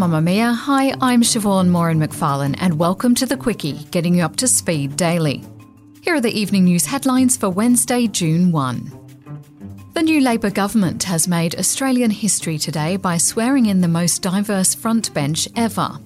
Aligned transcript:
From 0.00 0.12
Mamamia, 0.12 0.56
hi, 0.56 0.94
I'm 1.02 1.20
Siobhan 1.20 1.68
Moran 1.68 2.00
McFarlane, 2.00 2.56
and 2.58 2.78
welcome 2.78 3.14
to 3.16 3.26
the 3.26 3.36
Quicky, 3.36 3.86
getting 3.90 4.14
you 4.14 4.22
up 4.22 4.36
to 4.36 4.48
speed 4.48 4.96
daily. 4.96 5.44
Here 6.00 6.14
are 6.14 6.22
the 6.22 6.32
evening 6.32 6.64
news 6.64 6.86
headlines 6.86 7.36
for 7.36 7.50
Wednesday, 7.50 8.06
June 8.06 8.50
1. 8.50 8.90
The 9.92 10.02
new 10.02 10.22
Labor 10.22 10.48
government 10.48 11.02
has 11.02 11.28
made 11.28 11.54
Australian 11.54 12.10
history 12.10 12.56
today 12.56 12.96
by 12.96 13.18
swearing 13.18 13.66
in 13.66 13.82
the 13.82 13.88
most 13.88 14.22
diverse 14.22 14.74
front 14.74 15.12
bench 15.12 15.46
ever. 15.54 15.98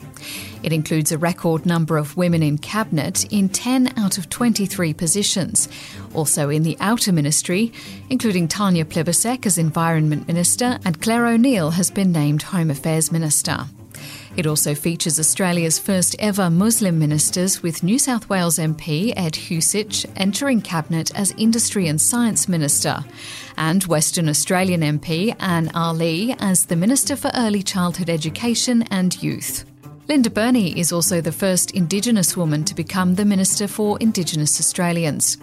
It 0.64 0.72
includes 0.72 1.12
a 1.12 1.18
record 1.18 1.64
number 1.64 1.96
of 1.96 2.16
women 2.16 2.42
in 2.42 2.58
cabinet 2.58 3.32
in 3.32 3.48
10 3.48 3.96
out 3.96 4.18
of 4.18 4.28
23 4.28 4.92
positions. 4.92 5.68
Also 6.14 6.48
in 6.48 6.64
the 6.64 6.76
outer 6.80 7.12
ministry, 7.12 7.72
including 8.10 8.48
Tanya 8.48 8.84
Plibersek 8.84 9.46
as 9.46 9.56
Environment 9.56 10.26
Minister 10.26 10.80
and 10.84 11.00
Clare 11.00 11.28
O'Neill 11.28 11.70
has 11.70 11.92
been 11.92 12.10
named 12.10 12.42
Home 12.42 12.72
Affairs 12.72 13.12
Minister. 13.12 13.66
It 14.36 14.46
also 14.48 14.74
features 14.74 15.20
Australia's 15.20 15.78
first 15.78 16.16
ever 16.18 16.50
Muslim 16.50 16.98
ministers, 16.98 17.62
with 17.62 17.84
New 17.84 18.00
South 18.00 18.28
Wales 18.28 18.58
MP 18.58 19.12
Ed 19.16 19.34
Husic 19.34 20.10
entering 20.16 20.60
Cabinet 20.60 21.14
as 21.14 21.32
Industry 21.38 21.86
and 21.86 22.00
Science 22.00 22.48
Minister, 22.48 23.04
and 23.56 23.84
Western 23.84 24.28
Australian 24.28 24.80
MP 24.80 25.36
Anne 25.38 25.70
Aly 25.76 26.34
as 26.40 26.66
the 26.66 26.74
Minister 26.74 27.14
for 27.14 27.30
Early 27.34 27.62
Childhood 27.62 28.10
Education 28.10 28.82
and 28.90 29.22
Youth. 29.22 29.64
Linda 30.08 30.30
Burney 30.30 30.78
is 30.78 30.92
also 30.92 31.20
the 31.20 31.32
first 31.32 31.70
Indigenous 31.70 32.36
woman 32.36 32.64
to 32.64 32.74
become 32.74 33.14
the 33.14 33.24
Minister 33.24 33.68
for 33.68 33.96
Indigenous 34.00 34.58
Australians. 34.58 35.38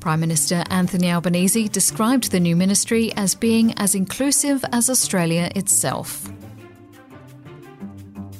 Prime 0.00 0.20
Minister 0.20 0.62
Anthony 0.70 1.10
Albanese 1.10 1.68
described 1.68 2.30
the 2.30 2.40
new 2.40 2.54
ministry 2.54 3.12
as 3.16 3.34
being 3.34 3.72
as 3.78 3.94
inclusive 3.94 4.64
as 4.72 4.90
Australia 4.90 5.50
itself. 5.56 6.30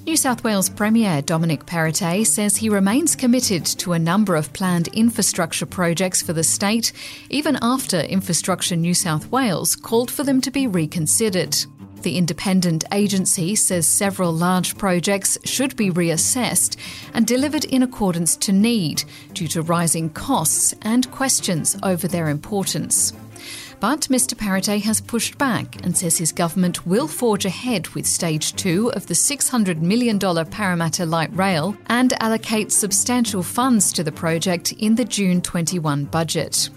New 0.07 0.17
South 0.17 0.45
Wales 0.45 0.69
Premier 0.71 1.21
Dominic 1.21 1.67
Perrottet 1.67 2.29
says 2.29 2.57
he 2.57 2.69
remains 2.69 3.17
committed 3.17 3.67
to 3.67 3.93
a 3.93 3.99
number 3.99 4.37
of 4.37 4.53
planned 4.53 4.87
infrastructure 4.93 5.67
projects 5.67 6.23
for 6.23 6.33
the 6.33 6.45
state, 6.45 6.93
even 7.29 7.59
after 7.61 7.99
Infrastructure 7.99 8.77
New 8.77 8.95
South 8.95 9.29
Wales 9.33 9.75
called 9.75 10.09
for 10.09 10.23
them 10.23 10.41
to 10.43 10.53
be 10.53 10.69
reconsidered. 10.69 11.57
The 12.03 12.17
independent 12.17 12.85
agency 12.93 13.57
says 13.57 13.89
several 13.89 14.33
large 14.33 14.79
projects 14.79 15.39
should 15.43 15.75
be 15.75 15.91
reassessed 15.91 16.77
and 17.13 17.27
delivered 17.27 17.65
in 17.65 17.83
accordance 17.83 18.37
to 18.37 18.53
need 18.53 19.03
due 19.33 19.49
to 19.49 19.63
rising 19.63 20.11
costs 20.11 20.73
and 20.83 21.11
questions 21.11 21.77
over 21.83 22.07
their 22.07 22.29
importance. 22.29 23.13
But 23.79 24.03
Mr. 24.03 24.35
Perrottet 24.35 24.83
has 24.83 25.01
pushed 25.01 25.37
back 25.37 25.85
and 25.85 25.97
says 25.97 26.17
his 26.17 26.33
government 26.33 26.87
will 26.87 27.07
forge 27.07 27.45
ahead 27.45 27.89
with 27.89 28.07
stage 28.07 28.55
two 28.57 28.91
of 28.93 29.07
the 29.07 29.15
$600 29.15 29.81
million 29.81 30.19
Parramatta 30.19 31.05
Light 31.05 31.35
Rail 31.37 31.77
and 31.87 32.15
allocate 32.23 32.73
substantial 32.73 33.43
funds 33.43 33.93
to 33.93 34.03
the 34.03 34.13
project 34.13 34.73
in 34.73 34.95
the 34.95 35.05
June 35.05 35.43
21 35.43 36.07
budget. 36.07 36.71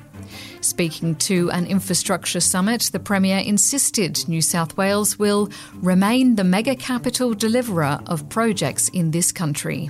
Speaking 0.61 1.15
to 1.15 1.49
an 1.51 1.65
infrastructure 1.65 2.41
summit, 2.41 2.89
the 2.91 2.99
Premier 2.99 3.39
insisted 3.39 4.27
New 4.27 4.41
South 4.41 4.75
Wales 4.75 5.17
will 5.17 5.49
remain 5.75 6.35
the 6.35 6.43
mega 6.43 6.75
capital 6.75 7.33
deliverer 7.33 7.99
of 8.07 8.27
projects 8.29 8.89
in 8.89 9.11
this 9.11 9.31
country. 9.31 9.89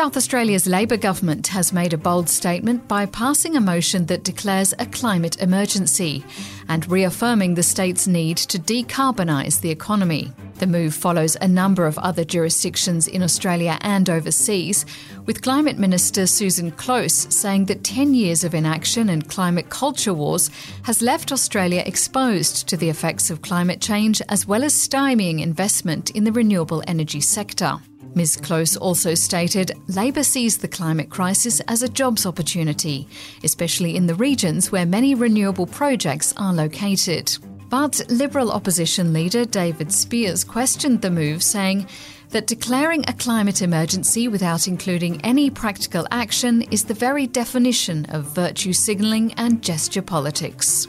South 0.00 0.16
Australia's 0.16 0.66
Labor 0.66 0.96
government 0.96 1.48
has 1.48 1.74
made 1.74 1.92
a 1.92 1.98
bold 1.98 2.26
statement 2.26 2.88
by 2.88 3.04
passing 3.04 3.54
a 3.54 3.60
motion 3.60 4.06
that 4.06 4.24
declares 4.24 4.72
a 4.78 4.86
climate 4.86 5.38
emergency 5.42 6.24
and 6.70 6.90
reaffirming 6.90 7.52
the 7.52 7.62
state's 7.62 8.06
need 8.06 8.38
to 8.38 8.58
decarbonise 8.58 9.60
the 9.60 9.68
economy. 9.68 10.32
The 10.54 10.66
move 10.66 10.94
follows 10.94 11.36
a 11.38 11.46
number 11.46 11.84
of 11.84 11.98
other 11.98 12.24
jurisdictions 12.24 13.08
in 13.08 13.22
Australia 13.22 13.76
and 13.82 14.08
overseas, 14.08 14.86
with 15.26 15.42
Climate 15.42 15.76
Minister 15.76 16.26
Susan 16.26 16.70
Close 16.70 17.12
saying 17.12 17.66
that 17.66 17.84
10 17.84 18.14
years 18.14 18.42
of 18.42 18.54
inaction 18.54 19.10
and 19.10 19.28
climate 19.28 19.68
culture 19.68 20.14
wars 20.14 20.50
has 20.84 21.02
left 21.02 21.30
Australia 21.30 21.82
exposed 21.84 22.66
to 22.70 22.78
the 22.78 22.88
effects 22.88 23.28
of 23.28 23.42
climate 23.42 23.82
change 23.82 24.22
as 24.30 24.46
well 24.46 24.64
as 24.64 24.72
stymieing 24.72 25.42
investment 25.42 26.08
in 26.12 26.24
the 26.24 26.32
renewable 26.32 26.82
energy 26.86 27.20
sector. 27.20 27.78
Ms. 28.14 28.36
Close 28.36 28.76
also 28.76 29.14
stated 29.14 29.72
Labor 29.86 30.22
sees 30.22 30.58
the 30.58 30.68
climate 30.68 31.10
crisis 31.10 31.60
as 31.68 31.82
a 31.82 31.88
jobs 31.88 32.26
opportunity, 32.26 33.06
especially 33.44 33.96
in 33.96 34.06
the 34.06 34.14
regions 34.14 34.72
where 34.72 34.86
many 34.86 35.14
renewable 35.14 35.66
projects 35.66 36.32
are 36.36 36.52
located. 36.52 37.36
But 37.68 38.00
Liberal 38.08 38.50
opposition 38.50 39.12
leader 39.12 39.44
David 39.44 39.88
Speirs 39.88 40.46
questioned 40.46 41.02
the 41.02 41.10
move, 41.10 41.42
saying 41.42 41.86
that 42.30 42.48
declaring 42.48 43.04
a 43.06 43.12
climate 43.12 43.62
emergency 43.62 44.26
without 44.26 44.66
including 44.66 45.20
any 45.24 45.50
practical 45.50 46.06
action 46.10 46.62
is 46.62 46.84
the 46.84 46.94
very 46.94 47.26
definition 47.26 48.06
of 48.06 48.34
virtue 48.34 48.72
signalling 48.72 49.32
and 49.34 49.62
gesture 49.62 50.02
politics. 50.02 50.88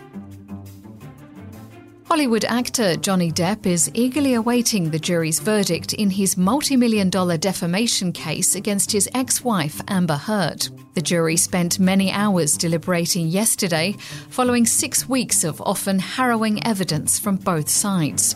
Hollywood 2.12 2.44
actor 2.44 2.98
Johnny 2.98 3.32
Depp 3.32 3.66
is 3.66 3.90
eagerly 3.94 4.34
awaiting 4.34 4.90
the 4.90 5.00
jury's 5.00 5.40
verdict 5.40 5.94
in 5.94 6.10
his 6.10 6.36
multi 6.36 6.76
million 6.76 7.10
dollar 7.10 7.38
defamation 7.38 8.12
case 8.12 8.54
against 8.54 8.92
his 8.92 9.08
ex 9.14 9.46
wife, 9.46 9.80
Amber 9.88 10.18
Heard. 10.18 10.68
The 10.94 11.02
jury 11.02 11.38
spent 11.38 11.80
many 11.80 12.12
hours 12.12 12.58
deliberating 12.58 13.28
yesterday, 13.28 13.96
following 14.28 14.66
six 14.66 15.08
weeks 15.08 15.46
of 15.46 15.62
often 15.62 16.00
harrowing 16.00 16.62
evidence 16.66 17.18
from 17.18 17.38
both 17.38 17.70
sides. 17.70 18.36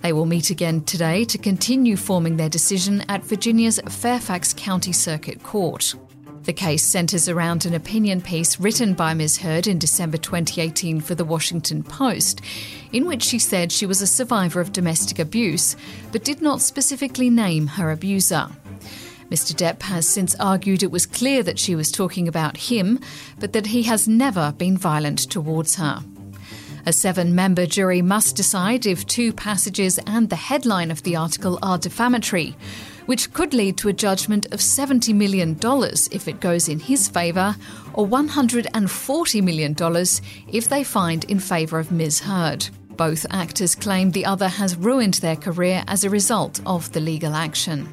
They 0.00 0.14
will 0.14 0.24
meet 0.24 0.48
again 0.48 0.80
today 0.80 1.26
to 1.26 1.36
continue 1.36 1.98
forming 1.98 2.38
their 2.38 2.48
decision 2.48 3.04
at 3.10 3.24
Virginia's 3.24 3.78
Fairfax 3.90 4.54
County 4.54 4.92
Circuit 4.92 5.42
Court. 5.42 5.94
The 6.44 6.52
case 6.52 6.82
centres 6.82 7.28
around 7.28 7.64
an 7.64 7.74
opinion 7.74 8.20
piece 8.20 8.58
written 8.58 8.94
by 8.94 9.14
Ms. 9.14 9.38
Heard 9.38 9.68
in 9.68 9.78
December 9.78 10.16
2018 10.16 11.00
for 11.00 11.14
The 11.14 11.24
Washington 11.24 11.84
Post, 11.84 12.40
in 12.92 13.06
which 13.06 13.22
she 13.22 13.38
said 13.38 13.70
she 13.70 13.86
was 13.86 14.02
a 14.02 14.08
survivor 14.08 14.60
of 14.60 14.72
domestic 14.72 15.20
abuse, 15.20 15.76
but 16.10 16.24
did 16.24 16.42
not 16.42 16.60
specifically 16.60 17.30
name 17.30 17.68
her 17.68 17.92
abuser. 17.92 18.48
Mr. 19.30 19.54
Depp 19.54 19.82
has 19.82 20.08
since 20.08 20.34
argued 20.40 20.82
it 20.82 20.90
was 20.90 21.06
clear 21.06 21.44
that 21.44 21.60
she 21.60 21.76
was 21.76 21.92
talking 21.92 22.26
about 22.26 22.56
him, 22.56 22.98
but 23.38 23.52
that 23.52 23.66
he 23.66 23.84
has 23.84 24.08
never 24.08 24.52
been 24.58 24.76
violent 24.76 25.20
towards 25.30 25.76
her. 25.76 26.02
A 26.84 26.92
seven 26.92 27.36
member 27.36 27.66
jury 27.66 28.02
must 28.02 28.34
decide 28.34 28.84
if 28.84 29.06
two 29.06 29.32
passages 29.32 30.00
and 30.08 30.28
the 30.28 30.36
headline 30.36 30.90
of 30.90 31.04
the 31.04 31.14
article 31.14 31.60
are 31.62 31.78
defamatory, 31.78 32.56
which 33.06 33.32
could 33.32 33.54
lead 33.54 33.76
to 33.78 33.88
a 33.88 33.92
judgment 33.92 34.46
of 34.46 34.60
$70 34.60 35.14
million 35.14 35.58
if 36.10 36.28
it 36.28 36.40
goes 36.40 36.68
in 36.68 36.78
his 36.78 37.08
favour, 37.08 37.56
or 37.94 38.06
$140 38.06 39.42
million 39.42 39.76
if 40.48 40.68
they 40.68 40.84
find 40.84 41.24
in 41.24 41.38
favour 41.38 41.78
of 41.78 41.92
Ms. 41.92 42.20
Heard. 42.20 42.68
Both 42.96 43.26
actors 43.30 43.74
claim 43.74 44.10
the 44.10 44.26
other 44.26 44.48
has 44.48 44.76
ruined 44.76 45.14
their 45.14 45.36
career 45.36 45.82
as 45.88 46.04
a 46.04 46.10
result 46.10 46.60
of 46.66 46.92
the 46.92 47.00
legal 47.00 47.34
action. 47.34 47.88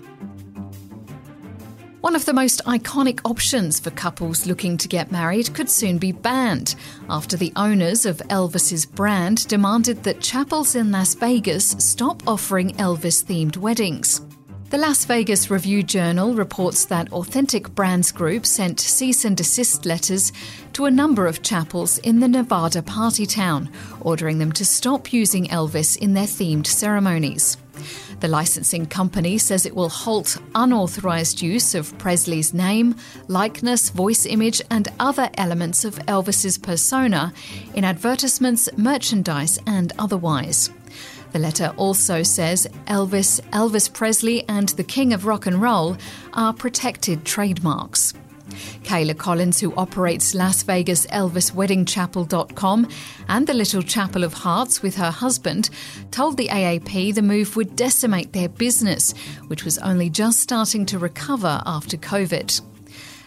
One 2.01 2.15
of 2.15 2.23
the 2.23 2.33
most 2.33 2.63
iconic 2.65 3.19
options 3.25 3.77
for 3.77 3.91
couples 3.91 4.45
looking 4.45 4.77
to 4.77 4.87
get 4.87 5.11
married 5.11 5.53
could 5.53 5.69
soon 5.69 5.97
be 5.97 6.13
banned 6.13 6.75
after 7.09 7.35
the 7.35 7.51
owners 7.57 8.05
of 8.05 8.21
Elvis's 8.29 8.85
brand 8.85 9.45
demanded 9.49 10.03
that 10.03 10.21
chapels 10.21 10.75
in 10.75 10.91
Las 10.91 11.13
Vegas 11.15 11.71
stop 11.71 12.25
offering 12.25 12.71
Elvis 12.75 13.21
themed 13.25 13.57
weddings. 13.57 14.21
The 14.69 14.77
Las 14.77 15.03
Vegas 15.05 15.49
Review 15.49 15.81
Journal 15.81 16.35
reports 16.35 16.85
that 16.85 17.11
Authentic 17.11 17.73
Brands 17.73 18.11
Group 18.11 18.45
sent 18.45 18.79
cease 18.79 19.25
and 19.25 19.35
desist 19.35 19.83
letters 19.83 20.31
to 20.73 20.85
a 20.85 20.91
number 20.91 21.25
of 21.25 21.41
chapels 21.41 21.97
in 21.97 22.19
the 22.19 22.27
Nevada 22.27 22.83
party 22.83 23.25
town, 23.25 23.71
ordering 23.99 24.37
them 24.37 24.51
to 24.51 24.63
stop 24.63 25.11
using 25.11 25.47
Elvis 25.47 25.97
in 25.97 26.13
their 26.13 26.27
themed 26.27 26.67
ceremonies. 26.67 27.57
The 28.19 28.27
licensing 28.27 28.85
company 28.85 29.39
says 29.39 29.65
it 29.65 29.75
will 29.75 29.89
halt 29.89 30.37
unauthorized 30.53 31.41
use 31.41 31.73
of 31.73 31.97
Presley's 31.97 32.53
name, 32.53 32.95
likeness, 33.27 33.89
voice 33.89 34.27
image, 34.27 34.61
and 34.69 34.87
other 34.99 35.31
elements 35.33 35.83
of 35.83 35.95
Elvis's 36.05 36.59
persona 36.59 37.33
in 37.73 37.83
advertisements, 37.83 38.69
merchandise, 38.77 39.57
and 39.65 39.93
otherwise. 39.97 40.69
The 41.31 41.39
letter 41.39 41.73
also 41.77 42.23
says 42.23 42.67
Elvis, 42.87 43.39
Elvis 43.51 43.91
Presley, 43.91 44.47
and 44.47 44.69
the 44.69 44.83
King 44.83 45.13
of 45.13 45.25
Rock 45.25 45.45
and 45.45 45.61
Roll 45.61 45.97
are 46.33 46.53
protected 46.53 47.25
trademarks. 47.25 48.13
Kayla 48.83 49.17
Collins, 49.17 49.59
who 49.59 49.73
operates 49.75 50.33
Las 50.33 50.63
Vegas 50.63 51.05
Elvis 51.07 51.53
Wedding 51.53 51.85
Chapel.com 51.85 52.87
and 53.27 53.45
the 53.45 53.53
Little 53.53 53.81
Chapel 53.81 54.23
of 54.23 54.33
Hearts 54.33 54.81
with 54.81 54.95
her 54.95 55.11
husband, 55.11 55.69
told 56.11 56.37
the 56.37 56.47
AAP 56.47 57.13
the 57.13 57.21
move 57.21 57.55
would 57.55 57.75
decimate 57.75 58.33
their 58.33 58.49
business, 58.49 59.13
which 59.47 59.63
was 59.63 59.77
only 59.79 60.09
just 60.09 60.39
starting 60.39 60.85
to 60.87 60.97
recover 60.97 61.61
after 61.65 61.97
COVID. 61.97 62.61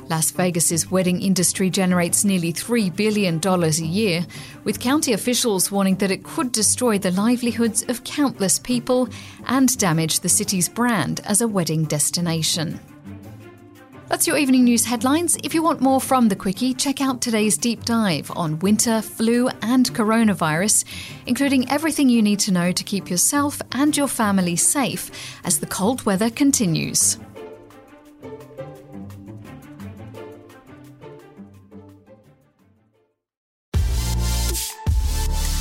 Las 0.08 0.30
Vegas's 0.30 0.90
wedding 0.90 1.22
industry 1.22 1.70
generates 1.70 2.24
nearly 2.24 2.52
$3 2.52 2.94
billion 2.94 3.40
a 3.44 3.68
year, 3.70 4.26
with 4.64 4.80
county 4.80 5.12
officials 5.12 5.70
warning 5.70 5.96
that 5.96 6.10
it 6.10 6.24
could 6.24 6.52
destroy 6.52 6.98
the 6.98 7.12
livelihoods 7.12 7.82
of 7.88 8.04
countless 8.04 8.58
people 8.58 9.08
and 9.46 9.78
damage 9.78 10.20
the 10.20 10.28
city's 10.28 10.68
brand 10.68 11.20
as 11.24 11.40
a 11.40 11.48
wedding 11.48 11.84
destination. 11.84 12.80
That's 14.12 14.26
your 14.26 14.36
evening 14.36 14.64
news 14.64 14.84
headlines. 14.84 15.38
If 15.42 15.54
you 15.54 15.62
want 15.62 15.80
more 15.80 15.98
from 15.98 16.28
the 16.28 16.36
Quicky, 16.36 16.76
check 16.76 17.00
out 17.00 17.22
today's 17.22 17.56
deep 17.56 17.84
dive 17.86 18.30
on 18.36 18.58
winter, 18.58 19.00
flu, 19.00 19.48
and 19.62 19.90
coronavirus, 19.94 20.84
including 21.24 21.70
everything 21.70 22.10
you 22.10 22.20
need 22.20 22.40
to 22.40 22.52
know 22.52 22.72
to 22.72 22.84
keep 22.84 23.08
yourself 23.08 23.62
and 23.72 23.96
your 23.96 24.08
family 24.08 24.56
safe 24.56 25.10
as 25.44 25.60
the 25.60 25.66
cold 25.66 26.04
weather 26.04 26.28
continues. 26.28 27.16